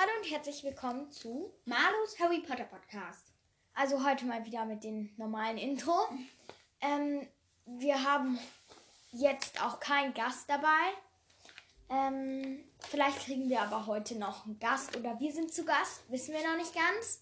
[0.00, 3.32] Hallo und herzlich willkommen zu Malus Harry Potter Podcast.
[3.74, 5.92] Also heute mal wieder mit dem normalen Intro.
[6.80, 7.26] Ähm,
[7.66, 8.38] wir haben
[9.10, 10.92] jetzt auch keinen Gast dabei.
[11.90, 16.32] Ähm, vielleicht kriegen wir aber heute noch einen Gast oder wir sind zu Gast, wissen
[16.32, 17.18] wir noch nicht ganz.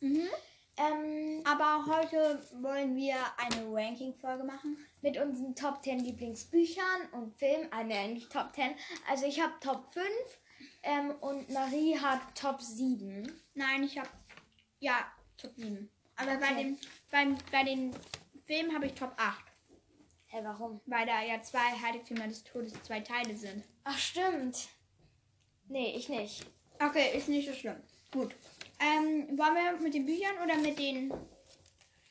[0.77, 4.77] Ähm, Aber heute wollen wir eine Ranking-Folge machen.
[5.01, 7.69] mit unseren Top 10 Lieblingsbüchern und Filmen.
[7.71, 8.75] Ah, ne, nicht Top 10.
[9.09, 10.05] Also ich habe Top 5
[10.87, 13.31] ähm, und Marie hat Top 7.
[13.55, 14.09] Nein, ich habe
[14.81, 15.89] ja Top 7.
[16.17, 16.63] Aber bei, Okay.
[16.63, 16.79] dem,
[17.11, 17.95] beim, bei den
[18.47, 19.45] Filmen habe ich Top 8.
[20.29, 20.81] Hä, warum?
[20.87, 23.65] Weil da ja zwei Heiligtümer des Todes zwei Teile sind.
[23.85, 24.69] Ach, stimmt.
[25.69, 26.47] Nee, ich nicht.
[26.81, 27.77] Okay, ist nicht so schlimm.
[28.13, 28.35] Gut.
[28.81, 31.13] Ähm, wollen wir mit den Büchern oder mit den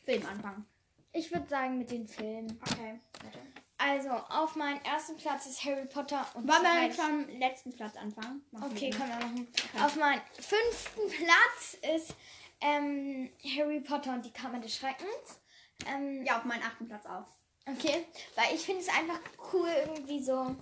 [0.05, 0.65] Filmen anfangen?
[1.13, 2.59] Ich würde sagen mit den Filmen.
[2.61, 2.99] Okay.
[3.23, 3.39] Warte.
[3.87, 7.71] Also, auf meinem ersten Platz ist Harry Potter und Wollen die wir Heilig- vom letzten
[7.75, 8.43] Platz anfangen?
[8.51, 9.47] Machen Okay, können wir machen.
[9.83, 12.15] Auf meinem fünften Platz ist
[12.61, 15.39] ähm, Harry Potter und die Kammer des Schreckens.
[15.85, 17.25] Ähm, Ja, auf meinen achten Platz auch.
[17.67, 18.05] Okay,
[18.35, 19.19] weil ich finde es einfach
[19.53, 20.55] cool, irgendwie so,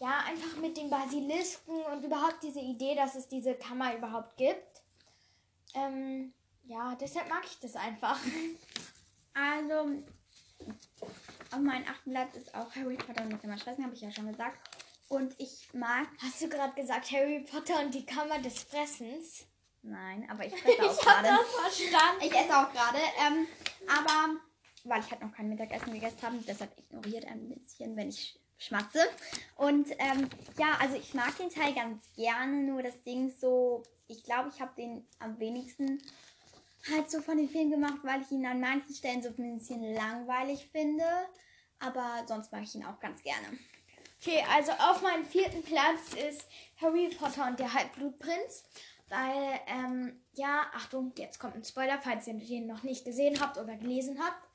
[0.00, 4.82] ja, einfach mit den Basilisken und überhaupt diese Idee, dass es diese Kammer überhaupt gibt.
[5.74, 6.32] Ähm,
[6.64, 8.18] ja, deshalb mag ich das einfach.
[9.36, 10.04] Also,
[11.54, 14.00] auf meinem achten Platz ist auch Harry Potter und die Kammer des Schreckens, habe ich
[14.00, 14.58] ja schon gesagt.
[15.08, 19.46] Und ich mag, Hast du gerade gesagt, Harry Potter und die Kammer des Fressens?
[19.82, 21.28] nein, aber ich fresse auch gerade.
[21.28, 22.22] das verstanden.
[22.22, 23.46] Ich esse auch gerade, ähm,
[23.86, 24.40] aber
[24.84, 29.00] weil ich halt noch kein Mittagessen gegessen habe, deshalb ignoriert ein bisschen, wenn ich schmatze.
[29.56, 34.24] Und ähm, ja, also ich mag den Teil ganz gerne, nur das Ding so, ich
[34.24, 36.02] glaube, ich habe den am wenigsten
[36.90, 39.94] halt so von den Filmen gemacht, weil ich ihn an manchen Stellen so ein bisschen
[39.94, 41.04] langweilig finde.
[41.78, 43.58] Aber sonst mag ich ihn auch ganz gerne.
[44.20, 46.46] Okay, also auf meinem vierten Platz ist
[46.80, 48.64] Harry Potter und der Halbblutprinz.
[49.08, 53.58] Weil, ähm, ja, Achtung, jetzt kommt ein Spoiler, falls ihr den noch nicht gesehen habt
[53.58, 54.48] oder gelesen habt.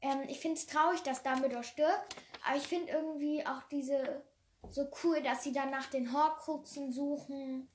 [0.00, 2.16] Ähm, ich finde es traurig, dass Dumbledore stirbt.
[2.46, 4.22] Aber ich finde irgendwie auch diese
[4.70, 7.68] so cool, dass sie dann nach den Horcruxen suchen.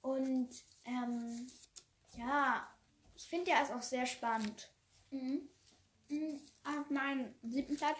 [0.00, 0.50] Und,
[0.86, 1.46] ähm,
[2.16, 2.66] ja,
[3.16, 4.68] ich finde der ist auch sehr spannend.
[5.10, 5.48] Mhm.
[6.08, 6.40] Mhm.
[6.64, 7.96] Auf meinem siebten Platz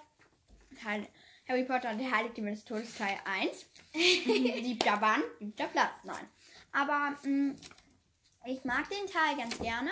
[1.48, 3.66] Harry Potter und der Heiligtümer des Todes Teil 1.
[3.94, 6.28] Siebter Band, siebter Platz, nein.
[6.72, 7.54] Aber mh,
[8.44, 9.90] ich mag den Teil ganz gerne.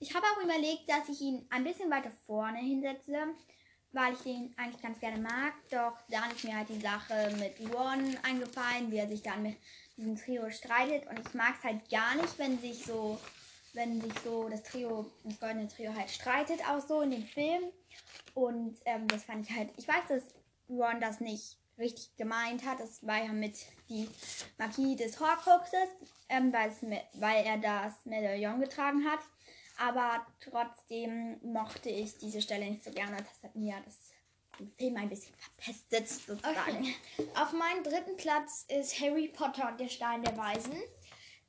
[0.00, 3.34] Ich habe auch überlegt, dass ich ihn ein bisschen weiter vorne hinsetze,
[3.92, 5.54] weil ich den eigentlich ganz gerne mag.
[5.70, 9.56] Doch dann ist mir halt die Sache mit Ron eingefallen, wie er sich dann mit
[9.96, 11.08] diesem Trio streitet.
[11.08, 13.18] Und ich mag es halt gar nicht, wenn sich so,
[13.78, 17.70] wenn sich so das Trio, das goldene Trio halt streitet, auch so in den Filmen.
[18.34, 20.22] Und ähm, das fand ich halt, ich weiß, dass
[20.68, 22.80] Ron das nicht richtig gemeint hat.
[22.80, 23.56] Das war ja mit
[23.88, 24.08] die
[24.58, 25.88] Magie des Horcruxes,
[26.28, 29.20] ähm, weil er das Medaillon getragen hat.
[29.78, 33.16] Aber trotzdem mochte ich diese Stelle nicht so gerne.
[33.18, 33.96] Das hat mir das
[34.58, 36.78] den Film ein bisschen verpestet, sozusagen.
[37.16, 37.28] Okay.
[37.36, 40.74] Auf meinem dritten Platz ist Harry Potter und der Stein der Weisen.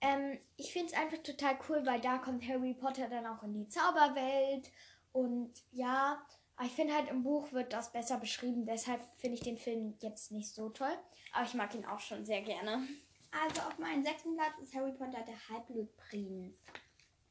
[0.02, 3.54] Ähm, ich finde es einfach total cool, weil da kommt Harry Potter dann auch in
[3.54, 4.72] die Zauberwelt.
[5.12, 6.22] Und ja,
[6.64, 8.66] ich finde halt im Buch wird das besser beschrieben.
[8.66, 10.98] Deshalb finde ich den Film jetzt nicht so toll.
[11.34, 12.88] Aber ich mag ihn auch schon sehr gerne.
[13.32, 16.58] Also auf meinem sechsten Platz ist Harry Potter der Halbblutprinz.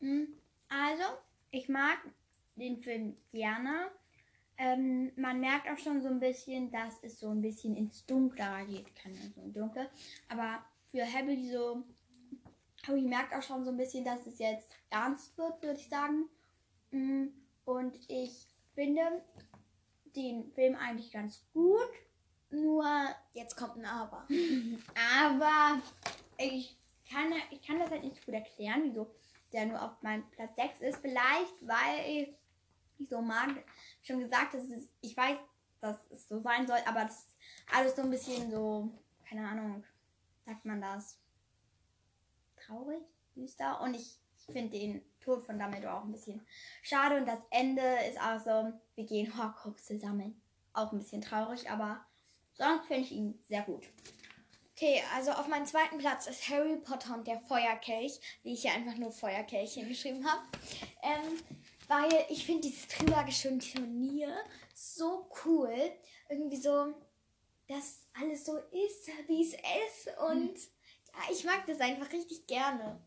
[0.01, 0.29] Hm,
[0.69, 1.05] Also,
[1.51, 1.99] ich mag
[2.57, 3.91] den Film gerne.
[4.57, 8.67] Ähm, man merkt auch schon so ein bisschen, dass es so ein bisschen ins Dunklere
[8.67, 8.95] geht.
[8.97, 9.89] Keine so ein Dunkel.
[10.29, 11.85] Aber für Harry so.
[12.87, 16.29] Harry merkt auch schon so ein bisschen, dass es jetzt ernst wird, würde ich sagen.
[16.91, 17.27] Mm,
[17.65, 19.23] Und ich finde
[20.17, 21.91] den Film eigentlich ganz gut.
[22.51, 22.87] Nur
[23.39, 24.27] Jetzt kommt ein Aber.
[25.23, 25.81] aber
[26.39, 26.77] ich
[27.09, 29.15] kann, ich kann das halt nicht so gut erklären, wieso
[29.53, 30.99] der nur auf meinem Platz 6 ist.
[30.99, 32.35] Vielleicht, weil
[32.99, 33.51] ich so mag,
[34.03, 35.39] schon gesagt, dass es, ich weiß,
[35.81, 37.37] dass es so sein soll, aber das ist
[37.73, 38.91] alles so ein bisschen so,
[39.29, 39.85] keine Ahnung,
[40.45, 41.17] sagt man das,
[42.69, 43.03] traurig,
[43.35, 43.81] düster.
[43.81, 44.19] Und ich
[44.53, 46.47] finde den Tod von Dumbledore auch ein bisschen
[46.83, 47.17] schade.
[47.17, 50.41] Und das Ende ist auch so, wir gehen Horcruxe sammeln.
[50.73, 52.05] Auch ein bisschen traurig, aber
[52.53, 53.85] sonst finde ich ihn sehr gut.
[54.77, 58.73] Okay, also auf meinem zweiten Platz ist Harry Potter und der Feuerkelch, wie ich hier
[58.73, 60.43] einfach nur Feuerkelch hingeschrieben habe.
[61.03, 61.41] Ähm,
[61.89, 64.33] weil ich finde dieses trügerische Turnier
[64.75, 65.73] so cool.
[66.29, 66.95] Irgendwie so,
[67.67, 70.17] dass alles so ist, wie es ist.
[70.31, 70.78] Und ja,
[71.31, 73.01] ich mag das einfach richtig gerne.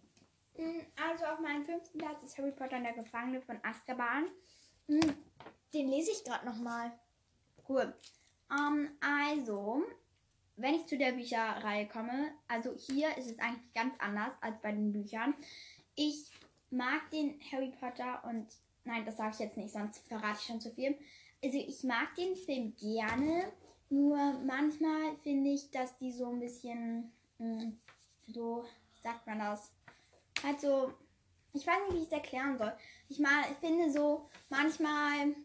[0.58, 4.26] Mm, Also auf meinem fünften Platz ist Harry Potter und der Gefangene von Azkaban.
[4.88, 5.16] Hm,
[5.74, 6.92] Den lese ich gerade nochmal.
[7.68, 7.94] Cool.
[8.52, 9.84] Ähm, also,
[10.58, 14.72] wenn ich zu der Bücherreihe komme, also hier ist es eigentlich ganz anders als bei
[14.72, 15.34] den Büchern.
[15.96, 16.32] Ich
[16.70, 18.48] mag den Harry Potter und
[18.84, 20.98] nein, das sage ich jetzt nicht, sonst verrate ich schon zu viel.
[21.44, 23.52] Also ich mag den Film gerne,
[23.90, 27.72] nur manchmal finde ich, dass die so ein bisschen mh,
[28.34, 29.72] so, wie sagt man das?
[30.44, 30.94] Halt so,
[31.54, 32.74] ich weiß nicht, wie ich es erklären soll.
[33.10, 35.36] Ich mal, ich finde so manchmal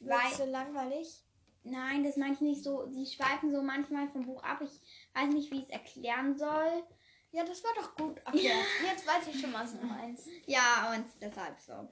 [0.00, 1.22] Wird so langweilig?
[1.64, 2.86] Nein, das meine ich nicht so.
[2.86, 4.60] Die schweifen so manchmal vom Buch ab.
[4.62, 4.80] Ich
[5.14, 6.82] weiß nicht, wie ich es erklären soll.
[7.30, 8.66] Ja, das war doch gut erklärt.
[8.84, 10.28] Jetzt weiß ich schon, was du meinst.
[10.46, 11.88] Ja, und deshalb so.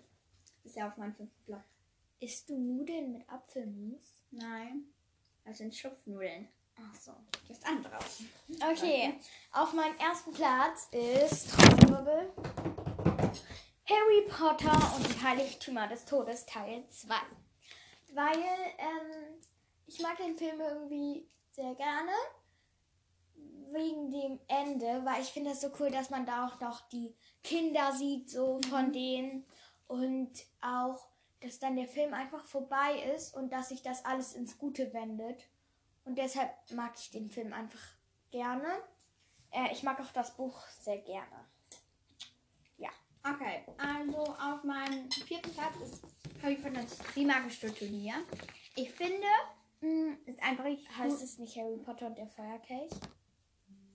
[0.64, 1.64] Ist ja auf meinem fünften Blatt.
[2.18, 4.20] Isst du Nudeln mit Apfelmus?
[4.30, 4.84] Nein.
[5.44, 6.48] Das sind Schupfnudeln.
[6.82, 7.12] Ach so.
[7.48, 8.22] Das ist anderes.
[8.72, 9.18] Okay,
[9.52, 12.32] auf meinem ersten Platz ist Trommelwirbel.
[13.90, 17.14] Harry Potter und die Heiligtümer des Todes Teil 2.
[18.14, 18.38] Weil
[18.78, 19.40] ähm,
[19.86, 22.12] ich mag den Film irgendwie sehr gerne.
[23.72, 27.14] Wegen dem Ende, weil ich finde das so cool, dass man da auch noch die
[27.42, 29.44] Kinder sieht, so von denen.
[29.86, 30.30] Und
[30.60, 31.08] auch,
[31.40, 35.48] dass dann der Film einfach vorbei ist und dass sich das alles ins Gute wendet.
[36.10, 37.78] Und deshalb mag ich den Film einfach
[38.32, 38.66] gerne.
[39.52, 41.46] Äh, ich mag auch das Buch sehr gerne.
[43.22, 46.02] Okay, also auf meinem vierten Platz ist
[46.42, 48.14] Harry Potter das Trimagische Turnier.
[48.74, 49.26] Ich finde,
[49.82, 50.64] mh, ist einfach
[50.96, 52.90] Heißt es nicht Harry Potter und der Feuerkelch?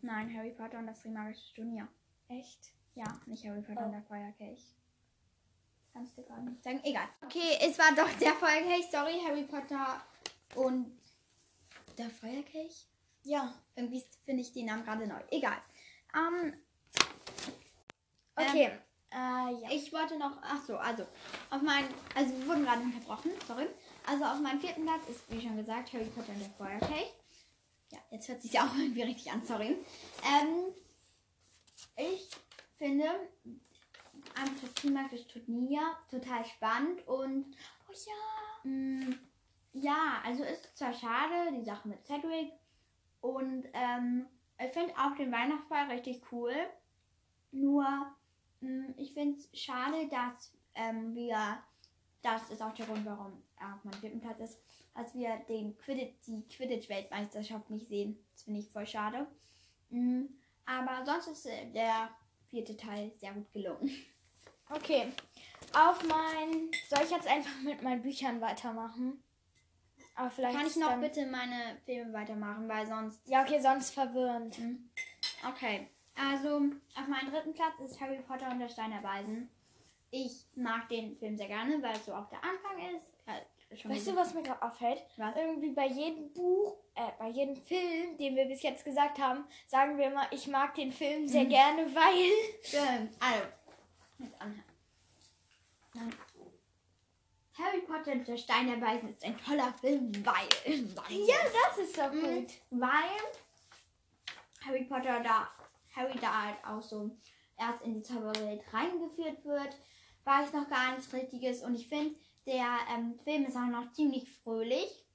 [0.02, 1.88] Nein, Harry Potter und das Trimagische Turnier.
[2.30, 2.70] Echt?
[2.94, 3.86] Ja, nicht Harry Potter Oh.
[3.86, 4.62] und der Feuerkelch.
[5.92, 6.80] Kannst du gar nicht sagen.
[6.84, 7.08] Egal.
[7.24, 8.86] Okay, es war doch der Feuerkelch.
[8.92, 10.02] Sorry, Harry Potter
[10.54, 11.02] und
[11.98, 12.88] der Feuerkelch.
[13.24, 13.54] Ja.
[13.76, 15.20] Irgendwie finde ich den Namen gerade neu.
[15.32, 15.58] Egal.
[16.16, 16.54] Ähm,
[18.38, 18.70] Okay.
[19.12, 19.70] äh, ja.
[19.72, 21.04] ich wollte noch, ach so, also
[21.50, 23.68] auf meinen, also wir wurden gerade unterbrochen, sorry.
[24.06, 27.14] Also auf meinem vierten Platz ist, wie schon gesagt, Harry Potter und der Feuerkelch.
[27.92, 29.78] Ja, jetzt hört sich ja auch irgendwie richtig an, sorry.
[30.24, 30.74] Ähm,
[31.96, 32.30] ich
[32.78, 33.06] finde
[34.36, 37.56] einfach das klimatische Turnier total spannend und
[37.88, 38.70] Oh ja.
[38.70, 39.18] Mm,
[39.76, 42.54] ja, also ist zwar schade, die Sache mit Cedric.
[43.20, 44.26] Und ähm,
[44.58, 46.54] ich finde auch den Weihnachtsball richtig cool.
[47.52, 47.86] Nur,
[48.62, 51.60] mm, ich finde es schade, dass ähm, wir,
[52.22, 54.62] das ist auch der Grund, warum er auf meinem vierten Platz ist,
[54.94, 58.18] dass wir den Quidditch, die Quidditch-Weltmeisterschaft nicht sehen.
[58.32, 59.28] Das finde ich voll schade.
[59.90, 60.26] Mm,
[60.66, 62.10] aber sonst ist äh, der
[62.50, 63.92] vierte Teil sehr gut gelungen.
[64.68, 65.12] Okay.
[65.74, 66.72] Auf mein.
[66.90, 69.24] Soll ich jetzt einfach mit meinen Büchern weitermachen?
[70.16, 70.58] Aber vielleicht.
[70.58, 74.58] Kann ich noch bitte meine Filme weitermachen, weil sonst Ja, okay, sonst verwirrend.
[75.50, 76.62] Okay, also
[76.96, 79.50] auf meinem dritten Platz ist Harry Potter und der Stein der Weisen.
[80.12, 83.04] Ich mag den Film sehr gerne, weil es so auch der Anfang ist.
[83.28, 83.42] Äh,
[83.90, 85.04] Weißt du, was mir gerade auffällt?
[85.18, 85.36] Was?
[85.36, 89.98] Irgendwie bei jedem Buch, äh, bei jedem Film, den wir bis jetzt gesagt haben, sagen
[89.98, 91.50] wir immer, ich mag den Film sehr Mhm.
[91.50, 92.32] gerne, weil.
[92.64, 93.18] Stimmt.
[93.20, 93.44] Also,
[94.20, 94.64] jetzt anhören.
[97.58, 100.48] Harry Potter und der Stein der Weisen ist ein toller Film, weil.
[100.66, 101.36] weil Ja,
[101.68, 102.22] das ist doch Mhm.
[102.42, 102.52] gut.
[102.72, 103.20] Weil
[104.66, 105.50] Harry Potter da,
[105.96, 107.16] Harry da halt auch so
[107.58, 109.76] erst in die Zauberwelt reingeführt wird,
[110.26, 112.16] weiß noch gar nichts Richtiges und ich finde,
[112.46, 115.06] der ähm, Film ist auch noch ziemlich fröhlich.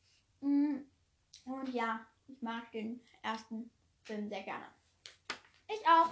[0.41, 0.77] Mm,
[1.45, 3.71] Und ja, ich mag den ersten
[4.05, 4.65] Film sehr gerne.
[5.69, 6.09] Ich auch.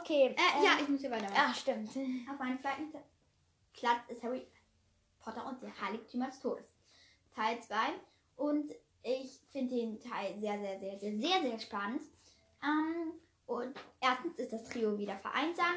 [0.00, 0.34] Okay.
[0.36, 1.36] Äh, ja, ich muss hier weitermachen.
[1.36, 1.88] Ach, stimmt.
[1.90, 2.90] Auf meinem zweiten
[3.74, 4.46] Platz ist Harry
[5.28, 6.74] Potter und der Heiligtümer des Todes.
[7.34, 7.76] Teil 2.
[8.36, 12.02] Und ich finde den Teil sehr, sehr, sehr, sehr, sehr, sehr spannend.
[12.62, 13.12] Ähm,
[13.46, 15.74] und erstens ist das Trio wieder vereinsam.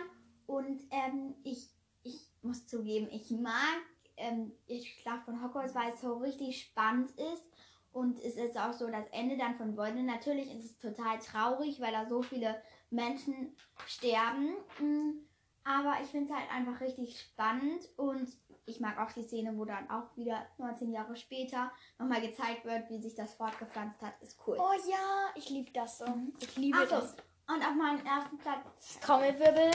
[0.48, 1.70] Und ähm, ich,
[2.04, 3.82] ich muss zugeben, ich mag
[4.18, 7.44] ähm, ich Schlacht von Hogwarts, weil es so richtig spannend ist.
[7.92, 10.06] Und es ist auch so das Ende dann von Voldemort.
[10.06, 13.56] Natürlich ist es total traurig, weil da so viele Menschen
[13.86, 14.56] sterben.
[14.80, 15.26] Mm,
[15.66, 18.30] Aber ich finde es halt einfach richtig spannend und
[18.66, 22.90] ich mag auch die Szene, wo dann auch wieder 19 Jahre später nochmal gezeigt wird,
[22.90, 24.14] wie sich das fortgepflanzt hat.
[24.22, 24.58] Ist cool.
[24.60, 26.06] Oh ja, ich liebe das so.
[26.40, 27.16] Ich liebe Ach so, das.
[27.48, 29.72] und auf meinem ersten Platz Trommelwirbel.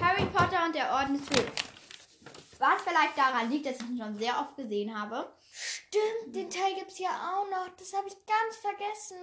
[0.00, 1.62] Harry Potter und der Orden des Phönix.
[2.58, 5.32] Was vielleicht daran liegt, dass ich ihn schon sehr oft gesehen habe.
[5.50, 7.68] Stimmt, den Teil gibt's ja auch noch.
[7.76, 9.16] Das habe ich ganz vergessen.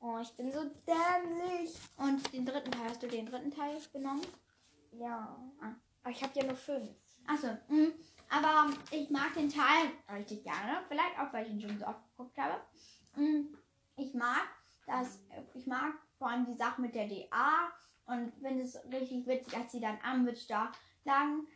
[0.00, 1.74] Oh, ich bin so dämlich.
[1.96, 4.24] Und den dritten Teil, hast du den dritten Teil genommen?
[4.92, 5.36] Ja.
[5.60, 5.74] Ah.
[6.02, 6.88] Aber ich habe ja nur fünf.
[7.28, 7.92] Achso, mh.
[8.30, 10.82] aber ich mag den Teil richtig gerne.
[10.88, 12.60] Vielleicht auch, weil ich ihn schon so oft geguckt habe.
[13.16, 13.44] Mh.
[13.96, 14.48] Ich mag
[14.86, 15.20] das,
[15.54, 17.70] ich mag vor allem die Sache mit der DA
[18.06, 20.72] und finde es richtig witzig, als sie dann Ambridge da
[21.04, 21.46] lang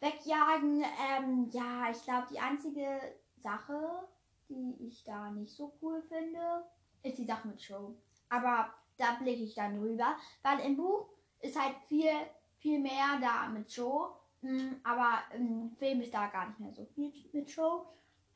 [0.00, 0.84] wegjagen.
[1.10, 3.00] Ähm, ja, ich glaube, die einzige
[3.38, 4.06] Sache,
[4.50, 6.64] die ich da nicht so cool finde,
[7.02, 7.96] ist die Sache mit Show.
[8.28, 11.08] Aber da blicke ich dann drüber, weil im Buch
[11.40, 12.10] ist halt viel,
[12.58, 14.14] viel mehr da mit Show.
[14.42, 17.86] Mm, Aber im Film ist da gar nicht mehr so viel mit Show.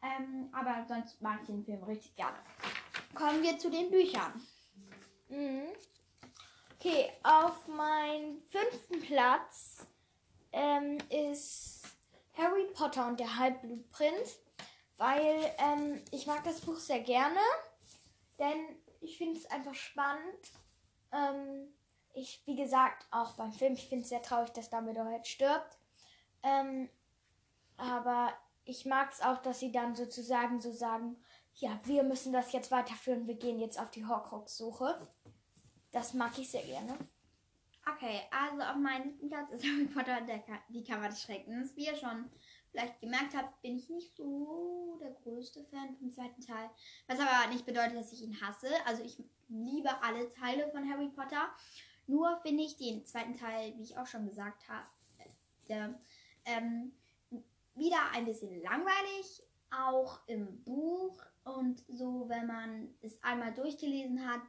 [0.02, 2.36] Ähm, aber sonst mag ich den Film richtig gerne.
[3.14, 4.32] Kommen wir zu den Büchern.
[5.28, 5.68] Mhm.
[6.78, 9.86] Okay, auf meinem fünften Platz
[10.50, 11.82] ähm, ist
[12.36, 14.40] Harry Potter und der Halbblutprinz,
[14.96, 17.38] weil ähm, ich mag das Buch sehr gerne,
[18.40, 20.50] denn ich finde es einfach spannend.
[21.12, 21.72] Ähm,
[22.14, 25.78] ich, wie gesagt, auch beim Film, ich finde es sehr traurig, dass Dumbledore jetzt stirbt.
[26.42, 26.88] Ähm,
[27.76, 28.32] aber
[28.64, 31.16] ich mag es auch, dass sie dann sozusagen so sagen,
[31.54, 34.98] ja, wir müssen das jetzt weiterführen, wir gehen jetzt auf die Horcrux-Suche.
[35.90, 36.96] Das mag ich sehr gerne.
[37.84, 41.76] Okay, also auf meinem siebten Platz ist Harry Potter und Ka die Kammer des Schreckens.
[41.76, 42.30] Wie ihr schon
[42.70, 46.70] vielleicht gemerkt habt, bin ich nicht so der größte Fan vom zweiten Teil.
[47.06, 48.68] Was aber nicht bedeutet, dass ich ihn hasse.
[48.86, 51.50] Also ich liebe alle Teile von Harry Potter.
[52.06, 54.86] Nur finde ich den zweiten Teil, wie ich auch schon gesagt habe,
[55.68, 56.00] der,
[56.44, 56.92] ähm,
[57.74, 61.22] wieder ein bisschen langweilig, auch im Buch.
[61.44, 64.42] Und so, wenn man es einmal durchgelesen hat,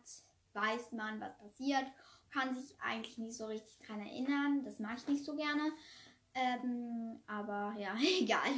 [0.53, 1.85] weiß man, was passiert,
[2.31, 4.63] kann sich eigentlich nicht so richtig dran erinnern.
[4.63, 5.71] Das mag ich nicht so gerne.
[6.35, 8.51] Ähm, aber ja, egal.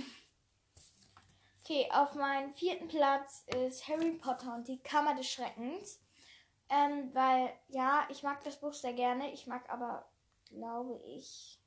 [1.62, 6.00] Okay, auf meinem vierten Platz ist Harry Potter und die Kammer des Schreckens.
[6.70, 9.32] Ähm, weil, ja, ich mag das Buch sehr gerne.
[9.34, 10.08] Ich mag aber,
[10.50, 11.60] glaube ich.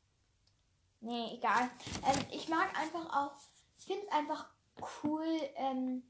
[1.01, 1.71] Nee, egal.
[2.07, 3.33] Ähm, ich mag einfach auch,
[3.79, 4.49] ich finde es einfach
[5.03, 5.27] cool,
[5.57, 6.03] ähm,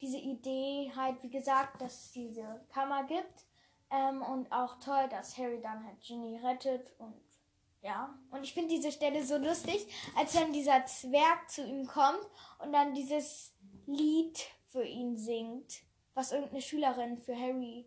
[0.00, 3.46] diese Idee halt, wie gesagt, dass es diese Kammer gibt.
[3.90, 7.14] Ähm, und auch toll, dass Harry dann halt Ginny rettet und
[7.82, 8.18] ja.
[8.30, 9.86] Und ich finde diese Stelle so lustig,
[10.16, 12.26] als dann dieser Zwerg zu ihm kommt
[12.58, 13.52] und dann dieses
[13.86, 15.82] Lied für ihn singt,
[16.14, 17.86] was irgendeine Schülerin für Harry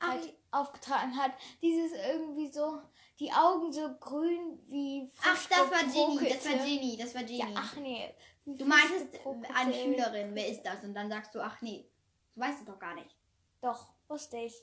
[0.00, 1.32] Ach, halt aufgetragen hat.
[1.60, 2.80] Dieses irgendwie so,
[3.18, 7.52] die Augen so grün wie ach, das war Ginny, das war Ginny, das war Ginny.
[7.52, 8.14] Ja, ach nee.
[8.44, 9.18] du meintest
[9.54, 10.82] eine Schülerin, wer ist das?
[10.84, 11.88] Und dann sagst du, ach nee,
[12.34, 13.16] du weißt es doch gar nicht.
[13.60, 14.54] Doch, wusste ich.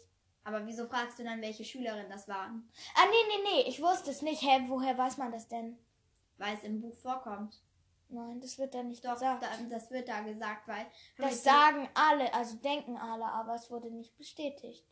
[0.43, 2.51] Aber wieso fragst du dann, welche Schülerin das war?
[2.95, 4.43] Ah, nee, nee, nee, ich wusste es nicht.
[4.43, 5.77] Hä, woher weiß man das denn?
[6.37, 7.61] Weil es im Buch vorkommt.
[8.09, 9.43] Nein, das wird da nicht Doch, gesagt.
[9.43, 10.85] da, das wird da gesagt, weil.
[11.17, 14.85] das sagen alle, also denken alle, aber es wurde nicht bestätigt.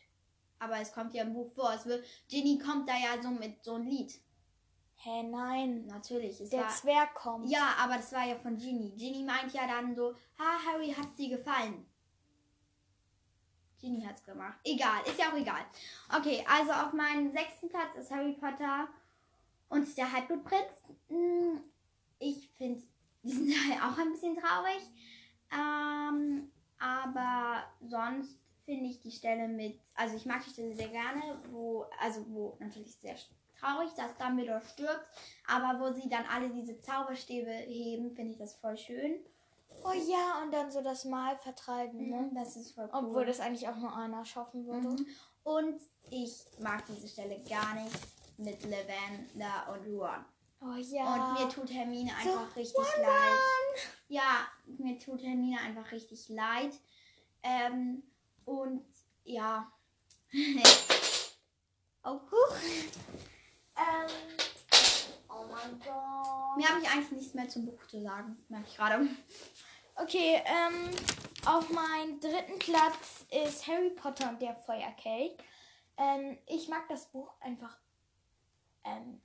[0.63, 1.73] Aber es kommt ja im Buch vor.
[1.73, 4.13] Es wird, Ginny kommt da ja so mit so ein Lied.
[4.95, 5.85] Hä, nein.
[5.87, 6.37] Natürlich.
[6.49, 7.49] Der war, Zwerg kommt.
[7.49, 8.91] ja, aber das war ja von Ginny.
[8.95, 11.85] Ginny meint ja dann so, ha, Harry, hat's dir gefallen?
[13.81, 14.57] Ginny hat's gemacht.
[14.63, 15.61] Egal, ist ja auch egal.
[16.17, 18.87] Okay, also auf meinem sechsten Platz ist Harry Potter
[19.67, 20.71] und der Halbblutprinz.
[21.09, 21.61] Hm,
[22.19, 22.81] Ich finde
[23.23, 24.81] diesen Teil auch ein bisschen traurig.
[25.51, 31.21] Ähm, aber sonst finde ich die Stelle mit, also ich mag die Stelle sehr gerne,
[31.51, 33.15] wo, also wo natürlich sehr
[33.59, 35.05] traurig, dass Dumbledore stirbt,
[35.47, 39.19] aber wo sie dann alle diese Zauberstäbe heben, finde ich das voll schön.
[39.85, 42.29] Oh ja, und dann so das Mal vertreiben, ne?
[42.31, 42.99] Mhm, Das ist voll cool.
[43.05, 44.87] Obwohl das eigentlich auch nur einer schaffen würde.
[44.87, 45.07] Mhm.
[45.43, 47.97] Und ich mag diese Stelle gar nicht
[48.37, 50.25] mit Lavender und Ron.
[50.61, 51.33] Oh ja.
[51.33, 53.89] Und mir tut Hermine einfach So, richtig One leid.
[54.07, 56.71] Ja, mir tut Hermine einfach richtig leid.
[57.41, 58.03] Ähm,
[58.45, 58.85] und
[59.23, 59.71] ja.
[62.03, 62.57] oh, huch.
[63.75, 64.09] Ähm,
[65.29, 66.57] oh mein Gott.
[66.57, 69.07] Mir habe ich eigentlich nichts mehr zum Buch zu sagen, merke ich gerade.
[69.95, 70.89] Okay, ähm,
[71.45, 75.37] auf meinem dritten Platz ist Harry Potter und der Feuerkelch.
[75.97, 77.77] Ähm, ich mag das Buch einfach.
[78.83, 79.21] Ähm,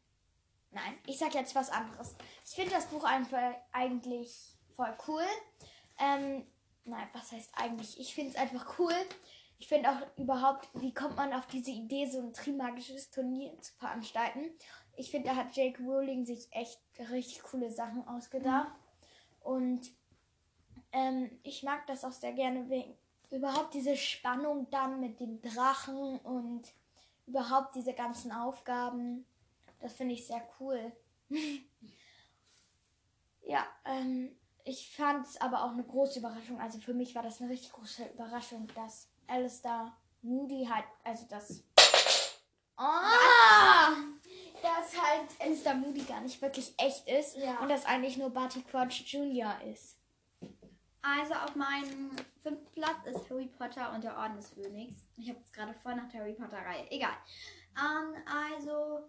[0.70, 2.14] nein, ich sag jetzt was anderes.
[2.44, 5.25] Ich finde das Buch einfach eigentlich voll cool.
[5.98, 6.46] Ähm,
[6.88, 7.99] nein, was heißt eigentlich?
[8.00, 8.95] Ich finde es einfach cool.
[9.59, 13.73] Ich finde auch überhaupt, wie kommt man auf diese Idee, so ein trimagisches Turnier zu
[13.75, 14.50] veranstalten?
[14.97, 16.80] Ich finde, da hat Jake Rowling sich echt
[17.11, 18.73] richtig coole Sachen ausgedacht.
[19.40, 19.90] Und
[20.92, 22.97] ähm, ich mag das auch sehr gerne wegen
[23.30, 26.73] überhaupt diese Spannung dann mit dem Drachen und
[27.26, 29.26] überhaupt diese ganzen Aufgaben.
[29.80, 30.92] Das finde ich sehr cool.
[33.47, 34.38] ja, ähm,
[34.68, 36.60] ich fand es aber auch eine große Überraschung.
[36.60, 41.62] Also für mich war das eine richtig große Überraschung, dass Alistair Moody halt, also das.
[42.76, 42.82] Oh!
[44.62, 47.58] Dass halt Alistair Moody gar nicht wirklich echt ist Ja.
[47.60, 49.54] und das eigentlich nur Barty Crouch Jr.
[49.72, 49.96] ist.
[51.00, 52.10] Also auf meinem
[52.42, 54.96] fünften Platz ist Harry Potter und der Orden des Phönix.
[55.16, 56.90] Ich habe jetzt gerade voll nach der Harry Potter Reihe.
[56.90, 57.14] Egal.
[57.78, 59.08] Ähm, also,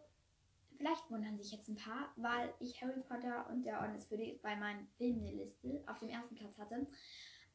[0.79, 4.41] vielleicht wundern sich jetzt ein paar, weil ich Harry Potter und der Orden des Phönix
[4.41, 6.87] bei meinen Filmen der Liste auf dem ersten Platz hatte.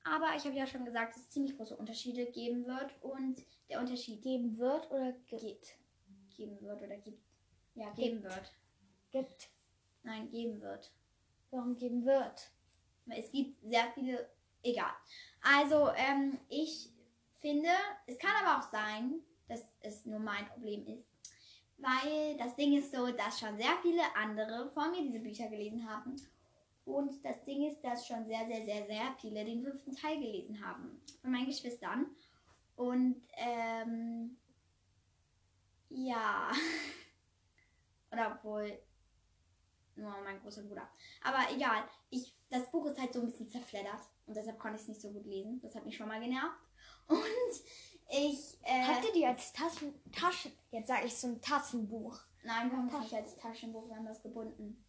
[0.04, 2.94] Aber ich habe ja schon gesagt, dass es ziemlich große Unterschiede geben wird.
[3.00, 5.40] Und der Unterschied Geben wird oder gibt?
[5.40, 5.74] geht.
[6.36, 7.24] Geben wird oder gibt.
[7.74, 8.24] Ja, geben Gibt.
[8.24, 8.52] wird.
[9.10, 9.48] Gibt.
[10.02, 10.92] Nein, geben wird.
[11.50, 12.50] Warum geben wird?
[13.08, 14.28] Es gibt sehr viele.
[14.62, 14.92] Egal.
[15.42, 16.90] Also, ähm, ich
[17.40, 17.70] finde,
[18.06, 21.13] es kann aber auch sein, dass es nur mein Problem ist.
[21.84, 25.86] Weil das Ding ist so, dass schon sehr viele andere vor mir diese Bücher gelesen
[25.86, 26.16] haben.
[26.86, 30.64] Und das Ding ist, dass schon sehr, sehr, sehr, sehr viele den fünften Teil gelesen
[30.64, 31.00] haben.
[31.20, 32.06] Von meinen Geschwistern.
[32.76, 34.36] Und, ähm,
[35.90, 36.50] ja.
[38.12, 38.78] Oder wohl
[39.96, 40.88] nur mein großer Bruder.
[41.22, 44.00] Aber egal, ich, das Buch ist halt so ein bisschen zerfleddert.
[44.26, 45.60] Und deshalb konnte ich es nicht so gut lesen.
[45.60, 46.60] Das hat mich schon mal genervt.
[47.08, 47.20] Und
[48.08, 52.18] ich, äh, Habt ihr die als Taschen, Taschen, jetzt sage ich so ein Tassenbuch.
[52.44, 54.84] nein, wir haben es nicht als Taschenbuch, wir haben das gebunden.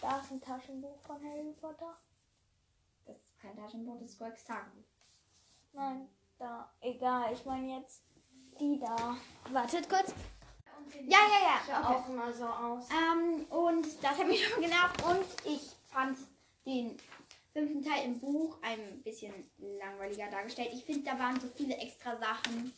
[0.00, 1.96] Da ist ein Taschenbuch von Harry Potter.
[3.06, 4.84] Das ist kein Taschenbuch, das ist Golks Tagebuch.
[5.72, 6.70] Nein, da.
[6.80, 8.02] Egal, ich meine jetzt
[8.60, 9.16] die da.
[9.50, 10.12] Wartet kurz.
[11.06, 11.80] Ja, ja, ja.
[11.80, 11.94] Okay.
[11.94, 12.88] auch immer so aus.
[12.90, 15.02] Ähm, und das hat mich schon genervt.
[15.04, 16.16] Und ich fand
[16.66, 16.96] den
[17.54, 20.70] fünften Teil im Buch ein bisschen langweiliger dargestellt.
[20.74, 22.72] Ich finde, da waren so viele extra Sachen,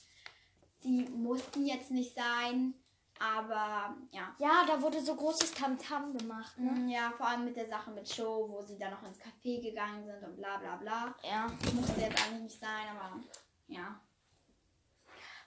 [0.84, 2.74] die mussten jetzt nicht sein.
[3.18, 4.34] Aber ja.
[4.38, 6.70] Ja, da wurde so großes Tamtam gemacht, ne?
[6.70, 9.62] Mm, Ja, vor allem mit der Sache mit Show, wo sie dann noch ins Café
[9.62, 11.14] gegangen sind und bla bla bla.
[11.22, 11.46] Ja.
[11.74, 13.18] Musste jetzt eigentlich nicht sein, aber
[13.68, 13.98] ja.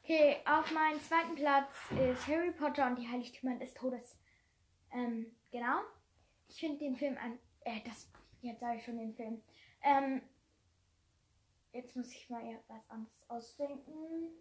[0.04, 4.18] Okay, auf meinem zweiten Platz ist Harry Potter und die Heiligtümer des Todes.
[4.92, 5.82] Ähm, genau.
[6.48, 7.38] Ich finde den Film ein.
[7.66, 8.08] Äh, das.
[8.42, 9.42] Jetzt sage ich schon den Film.
[9.84, 10.22] Ähm.
[11.72, 14.32] Jetzt muss ich mal eher was anderes ausdenken.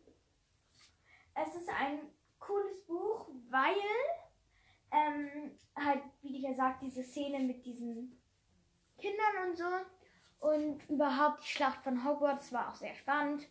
[1.34, 2.00] Es ist ein
[2.38, 3.74] cooles Buch, weil.
[4.90, 8.18] Ähm, halt, wie gesagt, diese Szene mit diesen
[8.96, 9.64] Kindern und so.
[10.40, 13.46] Und überhaupt die Schlacht von Hogwarts war auch sehr spannend.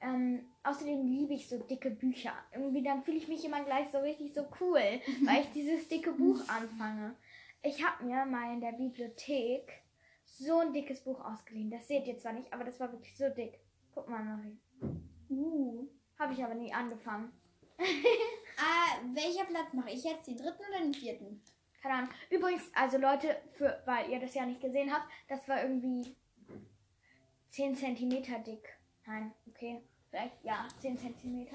[0.00, 2.32] Ähm, außerdem liebe ich so dicke Bücher.
[2.52, 4.78] Irgendwie dann fühle ich mich immer gleich so richtig so cool,
[5.24, 7.14] weil ich dieses dicke Buch anfange.
[7.62, 9.82] Ich habe mir mal in der Bibliothek
[10.40, 11.70] so ein dickes Buch ausgeliehen.
[11.70, 13.60] Das seht ihr zwar nicht, aber das war wirklich so dick.
[13.94, 14.58] Guck mal, Marie.
[15.28, 15.88] Uh.
[16.18, 17.32] Habe ich aber nie angefangen.
[17.78, 17.84] Äh,
[19.14, 20.26] welcher Platz mache ich jetzt?
[20.26, 21.42] Den dritten oder den vierten?
[21.82, 22.10] Keine Ahnung.
[22.28, 26.14] Übrigens, also Leute, für, weil ihr das ja nicht gesehen habt, das war irgendwie
[27.50, 28.68] 10 cm dick.
[29.06, 29.82] Nein, okay.
[30.10, 31.46] Vielleicht, ja, 10 cm.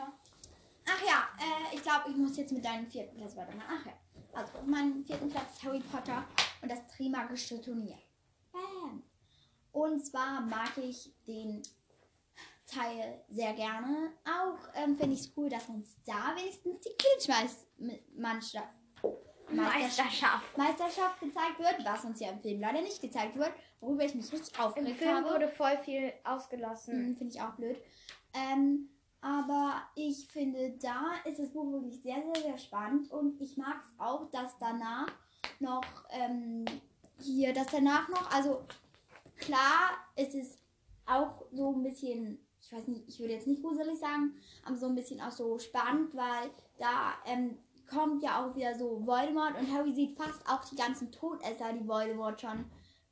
[0.87, 3.67] Ach ja, äh, ich glaube, ich muss jetzt mit deinem vierten Platz weitermachen.
[3.67, 3.93] Ach ja.
[4.33, 6.25] Also, meinem vierten Platz ist Harry Potter
[6.61, 7.97] und das Trimagische Turnier.
[8.55, 9.03] Bam.
[9.71, 11.61] Und zwar mag ich den
[12.65, 14.13] Teil sehr gerne.
[14.23, 18.69] Auch ähm, finde ich es cool, dass uns da wenigstens die Quidditch-Mannschaft
[19.51, 20.57] Meisterschaft.
[20.57, 24.31] Meisterschaft gezeigt wird, was uns ja im Film leider nicht gezeigt wird, worüber ich mich
[24.31, 25.29] richtig Im aufgeregt Film habe.
[25.29, 26.93] wurde voll viel ausgelassen.
[26.93, 27.77] Hm, Finde ich auch blöd.
[28.33, 28.89] Ähm,
[29.21, 33.11] aber ich finde, da ist das Buch wirklich sehr, sehr, sehr spannend.
[33.11, 35.07] Und ich mag es auch, dass danach
[35.59, 36.65] noch, ähm,
[37.19, 38.61] hier, dass danach noch, also
[39.37, 40.59] klar, es ist
[41.05, 44.87] auch so ein bisschen, ich weiß nicht, ich würde jetzt nicht gruselig sagen, aber so
[44.87, 49.71] ein bisschen auch so spannend, weil da ähm, kommt ja auch wieder so Voldemort und
[49.71, 52.65] Harry sieht fast auch die ganzen Todesser, die Voldemort schon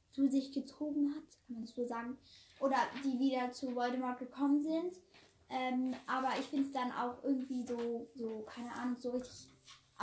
[0.10, 2.18] zu sich gezogen hat, kann man das so sagen,
[2.60, 5.00] oder die wieder zu Voldemort gekommen sind.
[5.50, 9.53] Ähm, aber ich finde es dann auch irgendwie so, so, keine Ahnung, so richtig,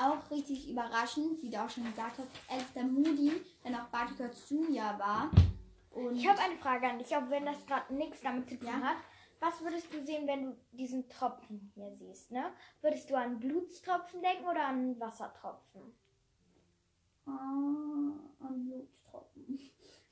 [0.00, 3.32] auch richtig überraschend, wie du auch schon gesagt hast, Alistair Moody
[3.62, 4.14] dann auch Barty
[4.48, 5.30] Junior war.
[5.90, 8.68] Und Ich habe eine Frage an dich, auch wenn das gerade nichts damit zu tun
[8.68, 8.80] Ja?
[8.80, 8.96] hat.
[9.40, 12.52] Was würdest du sehen, wenn du diesen Tropfen hier siehst, ne?
[12.82, 15.94] Würdest du an Blutstropfen denken oder an Wassertropfen?
[17.26, 17.30] Ah,
[18.40, 19.58] an Blutstropfen.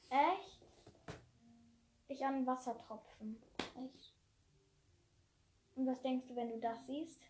[0.09, 0.67] Echt?
[2.09, 3.37] Ich an Wassertropfen.
[3.77, 4.15] Echt?
[5.75, 7.21] Und was denkst du, wenn du das siehst?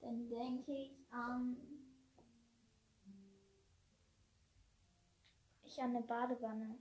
[0.00, 1.56] Dann denke ich an.
[5.72, 6.78] Ich an eine Badewanne.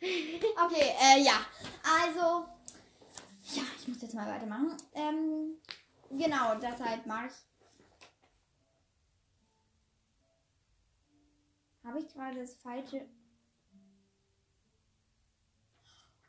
[0.00, 1.44] Okay, äh, ja.
[1.82, 2.46] Also,
[3.54, 4.76] ja, ich muss jetzt mal weitermachen.
[4.92, 5.54] Ähm,
[6.10, 7.36] genau, deshalb mag ich.
[11.84, 13.06] Habe ich gerade das falsche.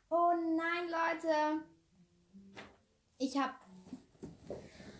[0.08, 1.62] Oh nein, Leute.
[3.18, 3.54] Ich habe.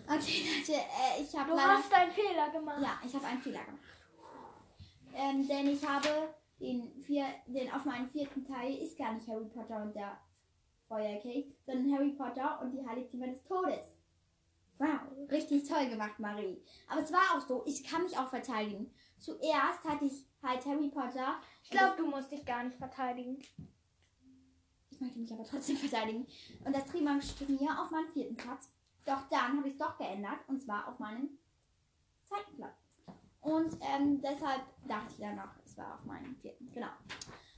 [0.06, 1.78] Okay, Leute, äh, ich habe Du leider.
[1.78, 2.80] hast einen Fehler gemacht.
[2.82, 3.80] Ja, ich habe einen Fehler gemacht.
[5.14, 9.46] Ähm, denn ich habe den, vier, den auf meinem vierten Teil ist gar nicht Harry
[9.46, 10.18] Potter und der
[10.88, 13.96] Feuerkelch, sondern Harry Potter und die Heiligtümer des Todes.
[14.78, 16.62] Wow, richtig toll gemacht, Marie.
[16.88, 18.92] Aber es war auch so, ich kann mich auch verteidigen.
[19.18, 21.40] Zuerst hatte ich halt Harry Potter.
[21.62, 23.38] Ich glaube, du musst dich gar nicht verteidigen.
[24.90, 26.26] Ich möchte mich aber trotzdem verteidigen.
[26.64, 28.70] Und das Trimagische Turnier auf meinem vierten Platz.
[29.04, 30.40] Doch dann habe ich es doch geändert.
[30.46, 31.38] Und zwar auf meinem
[32.24, 32.76] zweiten Platz.
[33.40, 35.36] Und ähm, deshalb dachte ich dann
[35.76, 36.70] es war auf meinem vierten.
[36.72, 36.88] Genau.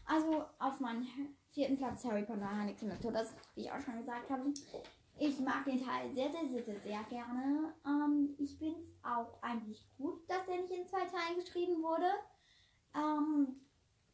[0.04, 1.07] Also auf meinem
[1.50, 4.52] vierten Platz Harry Potter Heiligtum des Todes, wie ich auch schon gesagt habe.
[5.20, 7.74] Ich mag den Teil sehr, sehr, sehr, sehr, sehr gerne.
[7.85, 12.07] Ähm, ich finde es auch eigentlich gut, dass der nicht in zwei Teilen geschrieben wurde.
[12.94, 13.61] Ähm,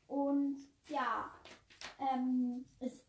[0.06, 1.30] und ja,
[1.98, 3.04] ähm, es,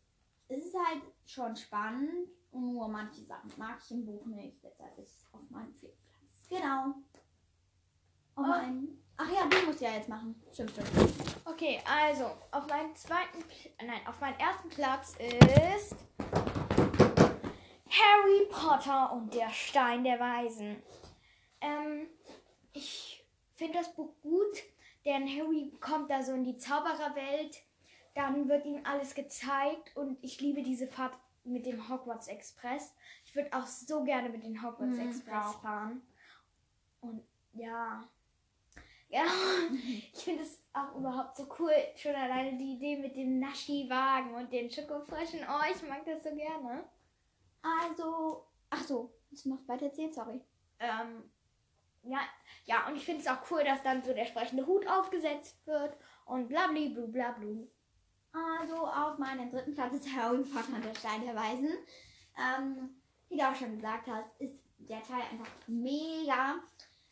[0.48, 2.30] es ist halt schon spannend.
[2.52, 4.62] Nur manche Sachen mag ich im Buch nicht.
[4.62, 6.48] Deshalb ist es auf meinem vierten Platz.
[6.48, 6.94] Genau.
[8.36, 9.05] Oh mein.
[9.18, 10.40] Ach ja, du musst ja jetzt machen.
[10.52, 10.90] Stimmt, stimmt.
[11.44, 13.42] Okay, also auf meinem zweiten,
[13.84, 15.96] nein, auf meinem ersten Platz ist
[17.88, 20.82] Harry Potter und der Stein der Weisen.
[21.60, 22.08] Ähm,
[22.72, 23.24] ich
[23.54, 24.62] finde das Buch gut,
[25.04, 27.62] denn Harry kommt da so in die Zaubererwelt.
[28.14, 32.94] Dann wird ihm alles gezeigt und ich liebe diese Fahrt mit dem Hogwarts Express.
[33.24, 36.02] Ich würde auch so gerne mit dem Hogwarts Mhm, Express fahren.
[37.00, 37.22] Und
[37.54, 38.04] ja.
[39.08, 39.24] Ja,
[40.12, 41.72] ich finde es auch überhaupt so cool.
[41.96, 45.40] Schon alleine die Idee mit dem Naschi-Wagen und den Schokofröschen.
[45.48, 46.84] Oh, ich mag das so gerne.
[47.62, 48.46] Also.
[48.70, 49.12] Ach so.
[49.30, 50.12] Du noch weiter erzählen?
[50.12, 50.40] Sorry.
[50.78, 51.30] Ähm,
[52.02, 52.20] ja,
[52.64, 55.96] ja, und ich finde es auch cool, dass dann so der sprechende Hut aufgesetzt wird
[56.24, 57.66] und blabli, blu, bla, blu.
[58.32, 61.70] Also auf meinem dritten Platz ist Harry Potter und der Stein der Weisen.
[62.38, 66.56] Ähm, wie du auch schon gesagt hast, ist der Teil einfach mega.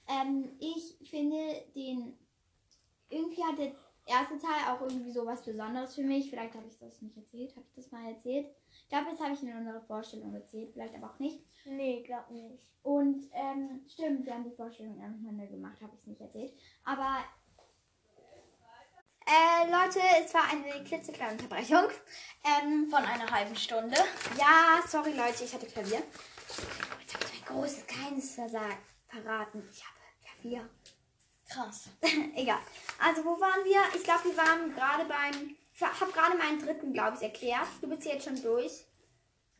[0.08, 2.18] Ähm, ich finde den.
[3.10, 3.72] Irgendwie hat der
[4.06, 6.30] erste Teil auch irgendwie so was Besonderes für mich.
[6.30, 7.54] Vielleicht habe ich das nicht erzählt.
[7.56, 8.46] Habe ich das mal erzählt?
[8.72, 10.70] Ich glaube, das habe ich in unserer Vorstellung erzählt.
[10.72, 11.44] Vielleicht aber auch nicht.
[11.64, 12.58] Nee, glaub nicht.
[12.82, 16.52] Und ähm, stimmt, wir haben die Vorstellung miteinander gemacht, habe ich es nicht erzählt.
[16.84, 17.24] Aber
[19.26, 21.84] äh, Leute, es war eine klitzekleine Unterbrechung.
[22.44, 23.96] Ähm, Von einer halben Stunde.
[24.38, 26.02] ja, sorry Leute, ich hatte Klavier.
[27.00, 29.68] Jetzt habe ich mein großes, kleines Versagt verraten.
[29.72, 30.68] Ich habe Klavier.
[31.50, 31.88] Krass.
[32.36, 32.58] Egal.
[33.02, 33.80] Also wo waren wir?
[33.94, 35.56] Ich glaube, wir waren gerade beim.
[35.74, 37.66] Ich habe gerade meinen dritten, glaube ich, erklärt.
[37.80, 38.84] Du bist jetzt schon durch.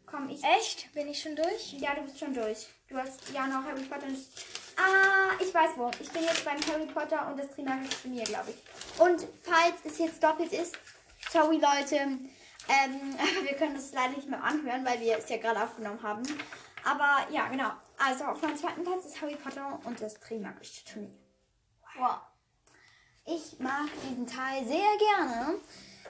[0.06, 0.42] Komm, ich.
[0.44, 0.92] Echt?
[0.94, 1.72] Bin ich schon durch?
[1.74, 2.68] Ja, du bist schon durch.
[2.88, 4.06] Du hast ja noch Harry Potter.
[4.06, 4.18] und-
[4.76, 5.90] Ah, ich weiß wo.
[6.00, 9.00] Ich bin jetzt beim Harry Potter und das Trimagische Turnier, glaube ich.
[9.00, 10.76] Und falls es jetzt doppelt ist,
[11.30, 15.62] sorry Leute, ähm, wir können das leider nicht mehr anhören, weil wir es ja gerade
[15.62, 16.22] aufgenommen haben.
[16.84, 17.70] Aber ja, genau.
[17.98, 21.10] Also auf meinem zweiten Platz ist Harry Potter und das Trimagische Turnier.
[21.96, 22.18] Wow.
[23.26, 25.58] Ich mag diesen Teil sehr gerne.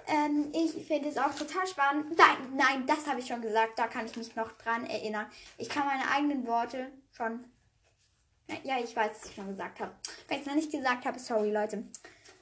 [0.06, 2.18] Ähm, ich finde es auch total spannend.
[2.18, 3.78] Nein, nein, das habe ich schon gesagt.
[3.78, 5.26] Da kann ich mich noch dran erinnern.
[5.56, 7.44] Ich kann meine eigenen Worte schon.
[8.62, 9.92] Ja, ich weiß, was ich schon gesagt habe.
[10.28, 11.84] Wenn ich es noch nicht gesagt habe, sorry, Leute.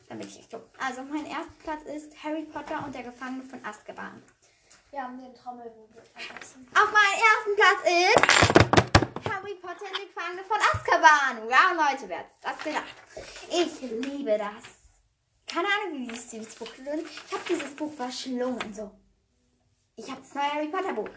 [0.09, 0.63] Dann bin ich echt dumm.
[0.79, 4.23] Also, mein erster Platz ist Harry Potter und der Gefangene von Azkaban.
[4.91, 6.69] Wir haben den Trommelwirbel vergessen.
[6.75, 8.92] Auf meinem ersten Platz ist
[9.33, 11.49] Harry Potter und der Gefangene von Azkaban.
[11.49, 12.95] Wow, Leute, wer hat das gedacht?
[13.49, 14.65] Ich liebe das.
[15.47, 17.05] Keine Ahnung, wie dieses, dieses Buch gelungen.
[17.07, 18.91] Ich habe dieses Buch verschlungen, so.
[19.97, 21.09] Ich habe das neue Harry Potter Buch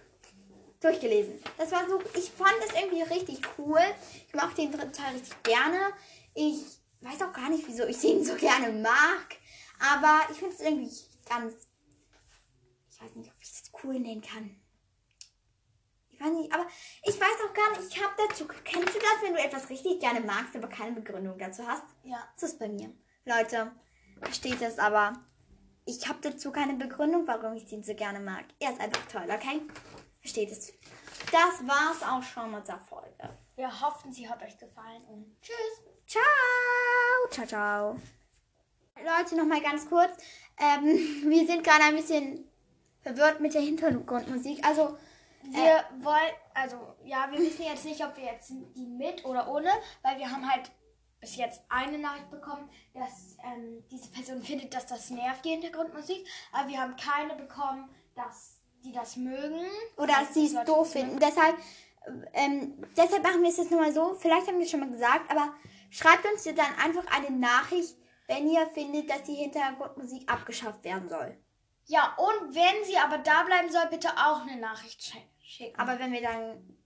[0.79, 1.41] durchgelesen.
[1.57, 3.81] Das war so, ich fand das irgendwie richtig cool.
[4.27, 5.93] Ich mochte den dritten Teil richtig gerne.
[6.33, 6.61] Ich
[7.01, 9.37] weiß auch gar nicht, wieso ich den so gerne mag.
[9.79, 10.91] Aber ich finde es irgendwie
[11.27, 11.53] ganz,
[12.91, 14.55] ich weiß nicht, ob ich das cool nennen kann.
[16.15, 16.65] Ich weiß nicht, aber
[17.03, 19.99] ich weiß auch gar nicht, ich habe dazu, kennst du das, wenn du etwas richtig
[19.99, 21.83] gerne magst, aber keine Begründung dazu hast?
[22.03, 22.17] Ja.
[22.39, 22.91] Das ist bei mir.
[23.25, 23.71] Leute,
[24.21, 25.13] versteht das aber.
[25.85, 28.45] Ich habe dazu keine Begründung, warum ich den so gerne mag.
[28.59, 29.61] Er ist einfach toll, okay?
[30.21, 30.73] Versteht es.
[31.31, 33.37] Das war's auch schon mit der Folge.
[33.55, 35.83] Wir hoffen, sie hat euch gefallen und tschüss.
[36.07, 36.23] Ciao.
[37.29, 37.99] Ciao, ciao.
[38.95, 40.11] Leute, nochmal ganz kurz.
[40.57, 40.85] Ähm,
[41.29, 42.47] wir sind gerade ein bisschen
[43.01, 44.65] verwirrt mit der Hintergrundmusik.
[44.65, 44.97] Also,
[45.51, 49.69] Wir wollen, also ja, wir wissen jetzt nicht, ob wir jetzt die mit oder ohne,
[50.01, 50.71] weil wir haben halt
[51.19, 56.25] bis jetzt eine Nachricht bekommen, dass ähm, diese Person findet, dass das nervt, die Hintergrundmusik,
[56.51, 59.65] aber wir haben keine bekommen, dass die das mögen.
[59.97, 61.19] oder dass sie es doof finden.
[61.19, 61.57] Deshalb,
[62.33, 64.13] ähm, deshalb machen wir es jetzt nochmal so.
[64.15, 65.53] Vielleicht haben wir es schon mal gesagt, aber
[65.89, 67.95] schreibt uns dann einfach eine Nachricht,
[68.27, 71.37] wenn ihr findet, dass die Hintergrundmusik abgeschafft werden soll.
[71.87, 75.77] Ja, und wenn sie aber da bleiben soll, bitte auch eine Nachricht sch- schicken.
[75.79, 76.77] Aber wenn wir dann.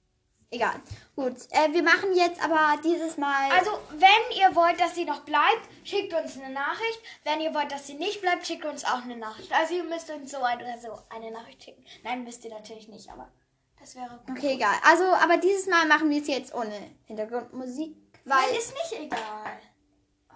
[0.52, 0.82] Egal.
[1.16, 1.36] Gut.
[1.52, 3.52] Äh, wir machen jetzt aber dieses Mal.
[3.52, 7.00] Also, wenn ihr wollt, dass sie noch bleibt, schickt uns eine Nachricht.
[7.24, 9.54] Wenn ihr wollt, dass sie nicht bleibt, schickt uns auch eine Nachricht.
[9.54, 11.86] Also, ihr müsst uns so ein oder so eine Nachricht schicken.
[12.04, 13.32] Nein, müsst ihr natürlich nicht, aber
[13.80, 14.38] das wäre gut.
[14.38, 14.76] Okay, egal.
[14.84, 16.74] Also, aber dieses Mal machen wir es jetzt ohne
[17.06, 17.96] Hintergrundmusik,
[18.26, 19.60] weil Weil ist nicht egal.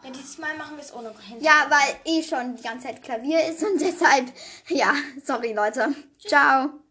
[0.03, 1.41] Ja, dieses Mal machen wir es ohne Hintergrund.
[1.41, 4.31] Ja, weil eh schon die ganze Zeit Klavier ist und deshalb,
[4.67, 5.95] ja, sorry Leute.
[6.19, 6.83] Ciao.